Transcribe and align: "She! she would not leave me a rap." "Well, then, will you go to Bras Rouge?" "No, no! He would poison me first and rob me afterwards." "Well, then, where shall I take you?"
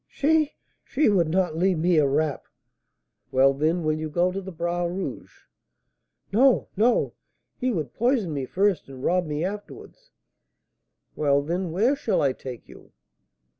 "She! 0.07 0.55
she 0.83 1.09
would 1.09 1.29
not 1.29 1.55
leave 1.55 1.77
me 1.77 1.97
a 1.97 2.07
rap." 2.07 2.47
"Well, 3.29 3.53
then, 3.53 3.83
will 3.83 3.93
you 3.93 4.09
go 4.09 4.31
to 4.31 4.41
Bras 4.51 4.89
Rouge?" 4.89 5.41
"No, 6.33 6.69
no! 6.75 7.13
He 7.59 7.69
would 7.71 7.93
poison 7.93 8.33
me 8.33 8.45
first 8.47 8.89
and 8.89 9.03
rob 9.03 9.27
me 9.27 9.45
afterwards." 9.45 10.09
"Well, 11.15 11.43
then, 11.43 11.71
where 11.71 11.95
shall 11.95 12.19
I 12.23 12.33
take 12.33 12.67
you?" 12.67 12.93